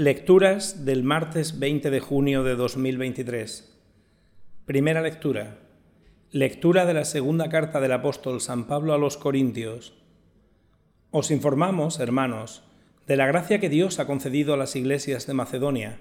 Lecturas 0.00 0.84
del 0.84 1.02
martes 1.02 1.58
20 1.58 1.90
de 1.90 1.98
junio 1.98 2.44
de 2.44 2.54
2023. 2.54 3.76
Primera 4.64 5.02
lectura. 5.02 5.58
Lectura 6.30 6.86
de 6.86 6.94
la 6.94 7.04
segunda 7.04 7.48
carta 7.48 7.80
del 7.80 7.90
apóstol 7.90 8.40
San 8.40 8.68
Pablo 8.68 8.94
a 8.94 8.98
los 8.98 9.16
Corintios. 9.16 9.94
Os 11.10 11.32
informamos, 11.32 11.98
hermanos, 11.98 12.62
de 13.08 13.16
la 13.16 13.26
gracia 13.26 13.58
que 13.58 13.68
Dios 13.68 13.98
ha 13.98 14.06
concedido 14.06 14.54
a 14.54 14.56
las 14.56 14.76
iglesias 14.76 15.26
de 15.26 15.34
Macedonia. 15.34 15.98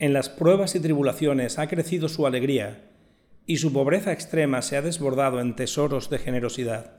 En 0.00 0.12
las 0.12 0.28
pruebas 0.28 0.74
y 0.74 0.80
tribulaciones 0.80 1.60
ha 1.60 1.68
crecido 1.68 2.08
su 2.08 2.26
alegría, 2.26 2.90
y 3.46 3.58
su 3.58 3.72
pobreza 3.72 4.10
extrema 4.10 4.62
se 4.62 4.76
ha 4.76 4.82
desbordado 4.82 5.38
en 5.38 5.54
tesoros 5.54 6.10
de 6.10 6.18
generosidad. 6.18 6.96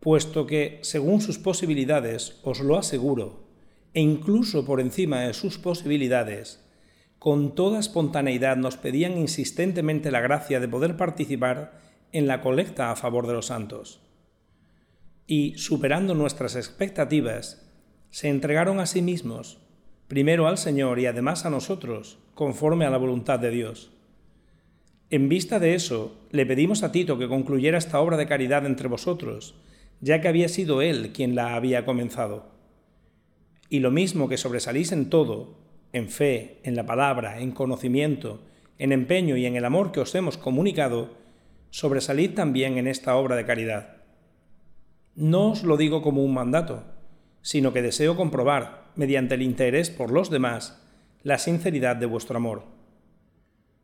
Puesto 0.00 0.46
que, 0.46 0.80
según 0.82 1.22
sus 1.22 1.38
posibilidades, 1.38 2.40
os 2.42 2.60
lo 2.60 2.76
aseguro, 2.76 3.45
e 3.96 4.00
incluso 4.02 4.66
por 4.66 4.82
encima 4.82 5.20
de 5.20 5.32
sus 5.32 5.56
posibilidades, 5.56 6.62
con 7.18 7.54
toda 7.54 7.80
espontaneidad 7.80 8.58
nos 8.58 8.76
pedían 8.76 9.16
insistentemente 9.16 10.10
la 10.10 10.20
gracia 10.20 10.60
de 10.60 10.68
poder 10.68 10.98
participar 10.98 11.80
en 12.12 12.26
la 12.26 12.42
colecta 12.42 12.90
a 12.90 12.96
favor 12.96 13.26
de 13.26 13.32
los 13.32 13.46
santos. 13.46 14.02
Y, 15.26 15.56
superando 15.56 16.14
nuestras 16.14 16.56
expectativas, 16.56 17.72
se 18.10 18.28
entregaron 18.28 18.80
a 18.80 18.86
sí 18.86 19.00
mismos, 19.00 19.62
primero 20.08 20.46
al 20.46 20.58
Señor 20.58 20.98
y 20.98 21.06
además 21.06 21.46
a 21.46 21.50
nosotros, 21.50 22.18
conforme 22.34 22.84
a 22.84 22.90
la 22.90 22.98
voluntad 22.98 23.38
de 23.38 23.50
Dios. 23.50 23.92
En 25.08 25.30
vista 25.30 25.58
de 25.58 25.74
eso, 25.74 26.20
le 26.32 26.44
pedimos 26.44 26.82
a 26.82 26.92
Tito 26.92 27.16
que 27.16 27.28
concluyera 27.28 27.78
esta 27.78 27.98
obra 27.98 28.18
de 28.18 28.26
caridad 28.26 28.66
entre 28.66 28.88
vosotros, 28.88 29.54
ya 30.02 30.20
que 30.20 30.28
había 30.28 30.50
sido 30.50 30.82
él 30.82 31.12
quien 31.14 31.34
la 31.34 31.54
había 31.54 31.86
comenzado 31.86 32.55
y 33.68 33.80
lo 33.80 33.90
mismo 33.90 34.28
que 34.28 34.36
sobresalís 34.36 34.92
en 34.92 35.10
todo, 35.10 35.54
en 35.92 36.08
fe, 36.08 36.60
en 36.62 36.76
la 36.76 36.86
palabra, 36.86 37.40
en 37.40 37.52
conocimiento, 37.52 38.40
en 38.78 38.92
empeño 38.92 39.36
y 39.36 39.46
en 39.46 39.56
el 39.56 39.64
amor 39.64 39.92
que 39.92 40.00
os 40.00 40.14
hemos 40.14 40.36
comunicado, 40.36 41.14
sobresalid 41.70 42.34
también 42.34 42.78
en 42.78 42.86
esta 42.86 43.16
obra 43.16 43.36
de 43.36 43.46
caridad. 43.46 43.96
No 45.14 45.50
os 45.50 45.62
lo 45.62 45.76
digo 45.76 46.02
como 46.02 46.22
un 46.24 46.34
mandato, 46.34 46.84
sino 47.42 47.72
que 47.72 47.82
deseo 47.82 48.16
comprobar, 48.16 48.86
mediante 48.94 49.34
el 49.34 49.42
interés 49.42 49.90
por 49.90 50.10
los 50.10 50.30
demás, 50.30 50.82
la 51.22 51.38
sinceridad 51.38 51.96
de 51.96 52.06
vuestro 52.06 52.36
amor. 52.36 52.64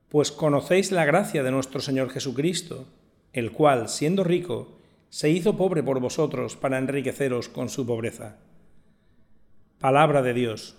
Pues 0.08 0.30
conocéis 0.30 0.92
la 0.92 1.04
gracia 1.04 1.42
de 1.42 1.50
nuestro 1.50 1.80
Señor 1.80 2.10
Jesucristo, 2.10 2.86
el 3.32 3.52
cual, 3.52 3.88
siendo 3.88 4.24
rico, 4.24 4.78
se 5.08 5.30
hizo 5.30 5.56
pobre 5.56 5.82
por 5.82 6.00
vosotros 6.00 6.56
para 6.56 6.78
enriqueceros 6.78 7.48
con 7.48 7.68
su 7.68 7.86
pobreza 7.86 8.36
Palabra 9.82 10.22
de 10.22 10.32
Dios. 10.32 10.76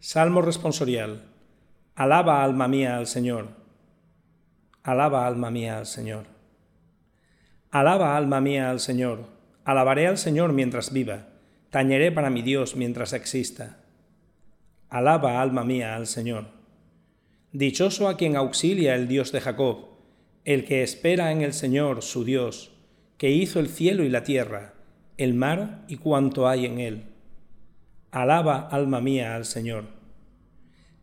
Salmo 0.00 0.42
responsorial. 0.42 1.22
Alaba 1.94 2.42
alma 2.42 2.66
mía 2.66 2.96
al 2.96 3.06
Señor. 3.06 3.50
Alaba 4.82 5.28
alma 5.28 5.52
mía 5.52 5.78
al 5.78 5.86
Señor. 5.86 6.24
Alaba 7.70 8.16
alma 8.16 8.40
mía 8.40 8.72
al 8.72 8.80
Señor. 8.80 9.26
Alabaré 9.64 10.08
al 10.08 10.18
Señor 10.18 10.52
mientras 10.52 10.92
viva. 10.92 11.28
Tañeré 11.70 12.10
para 12.10 12.28
mi 12.28 12.42
Dios 12.42 12.74
mientras 12.74 13.12
exista. 13.12 13.78
Alaba 14.88 15.40
alma 15.40 15.62
mía 15.62 15.94
al 15.94 16.08
Señor. 16.08 16.46
Dichoso 17.52 18.08
a 18.08 18.16
quien 18.16 18.34
auxilia 18.34 18.96
el 18.96 19.06
Dios 19.06 19.30
de 19.30 19.42
Jacob, 19.42 19.90
el 20.44 20.64
que 20.64 20.82
espera 20.82 21.30
en 21.30 21.42
el 21.42 21.52
Señor 21.52 22.02
su 22.02 22.24
Dios, 22.24 22.72
que 23.16 23.30
hizo 23.30 23.60
el 23.60 23.68
cielo 23.68 24.02
y 24.02 24.08
la 24.08 24.24
tierra 24.24 24.74
el 25.22 25.34
mar 25.34 25.84
y 25.88 25.96
cuanto 25.96 26.48
hay 26.48 26.66
en 26.66 26.80
él. 26.80 27.04
Alaba, 28.10 28.68
alma 28.70 29.00
mía, 29.00 29.34
al 29.34 29.44
Señor. 29.44 29.84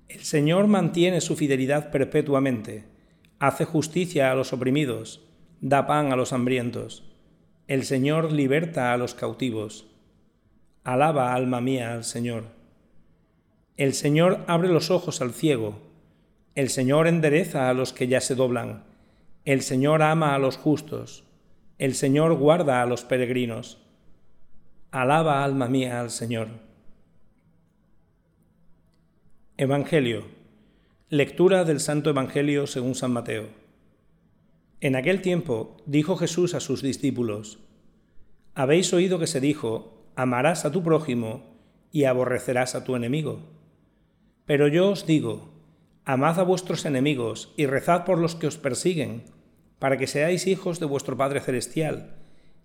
El 0.08 0.22
Señor 0.22 0.68
mantiene 0.68 1.22
su 1.22 1.36
fidelidad 1.36 1.92
perpetuamente, 1.92 2.86
hace 3.40 3.66
justicia 3.66 4.32
a 4.32 4.36
los 4.36 4.54
oprimidos, 4.54 5.22
da 5.62 5.88
pan 5.88 6.12
a 6.12 6.16
los 6.16 6.34
hambrientos. 6.34 7.04
El 7.68 7.84
Señor 7.84 8.32
liberta 8.32 8.94
a 8.94 8.98
los 8.98 9.14
cautivos. 9.14 9.88
Alaba, 10.84 11.34
alma 11.34 11.62
mía, 11.62 11.94
al 11.94 12.04
Señor. 12.04 12.46
El 13.78 13.94
Señor 13.94 14.44
abre 14.48 14.70
los 14.70 14.92
ojos 14.92 15.22
al 15.22 15.32
ciego. 15.32 15.80
El 16.56 16.70
Señor 16.70 17.08
endereza 17.08 17.70
a 17.70 17.74
los 17.74 17.94
que 17.94 18.08
ya 18.08 18.20
se 18.22 18.36
doblan. 18.36 18.84
El 19.46 19.62
Señor 19.62 20.02
ama 20.02 20.36
a 20.36 20.40
los 20.40 20.58
justos. 20.58 21.24
El 21.78 21.96
Señor 21.96 22.34
guarda 22.34 22.82
a 22.82 22.86
los 22.86 23.06
peregrinos. 23.06 23.78
Alaba 24.92 25.44
alma 25.44 25.68
mía 25.68 26.02
al 26.02 26.10
Señor. 26.10 26.48
Evangelio. 29.56 30.24
Lectura 31.10 31.64
del 31.64 31.80
Santo 31.80 32.10
Evangelio 32.10 32.66
según 32.66 32.96
San 32.96 33.12
Mateo. 33.14 33.50
En 34.82 34.96
aquel 34.96 35.22
tiempo 35.22 35.78
dijo 35.86 36.18
Jesús 36.18 36.56
a 36.56 36.60
sus 36.60 36.82
discípulos, 36.82 37.60
Habéis 38.56 38.92
oído 38.92 39.20
que 39.20 39.28
se 39.28 39.40
dijo, 39.40 40.08
amarás 40.16 40.66
a 40.66 40.72
tu 40.72 40.82
prójimo 40.82 41.44
y 41.92 42.06
aborrecerás 42.06 42.74
a 42.74 42.84
tu 42.84 42.96
enemigo. 42.96 43.42
Pero 44.48 44.68
yo 44.68 44.90
os 44.90 45.06
digo, 45.06 45.52
amad 46.04 46.40
a 46.40 46.44
vuestros 46.44 46.84
enemigos 46.86 47.54
y 47.58 47.68
rezad 47.68 48.06
por 48.06 48.18
los 48.18 48.36
que 48.36 48.48
os 48.48 48.58
persiguen, 48.58 49.22
para 49.78 49.98
que 49.98 50.08
seáis 50.08 50.48
hijos 50.48 50.80
de 50.80 50.88
vuestro 50.88 51.16
Padre 51.16 51.42
Celestial 51.42 52.16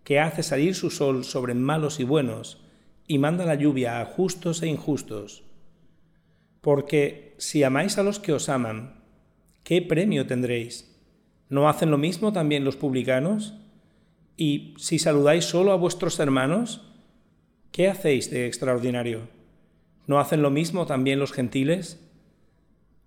que 0.05 0.21
hace 0.21 0.43
salir 0.43 0.75
su 0.75 0.91
sol 0.91 1.25
sobre 1.25 1.55
malos 1.55 1.99
y 1.99 2.05
buenos, 2.05 2.61
y 3.07 3.19
manda 3.19 3.45
la 3.45 3.55
lluvia 3.55 4.01
a 4.01 4.05
justos 4.05 4.63
e 4.63 4.69
injustos. 4.69 5.45
Porque 6.61 7.35
si 7.39 7.63
amáis 7.63 7.99
a 7.99 8.03
los 8.03 8.19
que 8.19 8.33
os 8.33 8.49
aman, 8.49 9.03
¿qué 9.63 9.83
premio 9.83 10.27
tendréis? 10.27 10.95
¿No 11.49 11.69
hacen 11.69 11.91
lo 11.91 11.99
mismo 11.99 12.33
también 12.33 12.65
los 12.65 12.77
publicanos? 12.77 13.55
Y 14.37 14.75
si 14.79 14.99
saludáis 14.99 15.45
solo 15.45 15.73
a 15.73 15.77
vuestros 15.77 16.19
hermanos, 16.19 16.83
¿qué 17.73 17.89
hacéis 17.89 18.31
de 18.31 18.47
extraordinario? 18.47 19.29
¿No 20.07 20.19
hacen 20.19 20.43
lo 20.43 20.51
mismo 20.51 20.87
también 20.87 21.19
los 21.19 21.33
gentiles? 21.33 22.01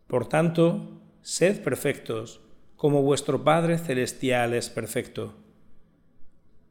Por 0.08 0.28
tanto, 0.30 1.02
sed 1.22 1.62
perfectos, 1.62 2.42
como 2.76 3.02
vuestro 3.02 3.44
Padre 3.44 3.78
Celestial 3.78 4.54
es 4.54 4.70
perfecto. 4.70 5.34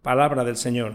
Palabra 0.07 0.45
del 0.45 0.57
Señor. 0.57 0.95